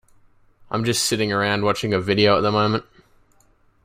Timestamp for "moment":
2.51-2.85